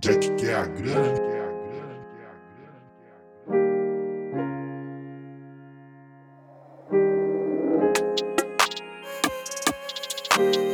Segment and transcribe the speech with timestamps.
[0.00, 1.96] Jack quer a grana, quer a quer a
[10.38, 10.69] quer a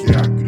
[0.00, 0.39] Yeah.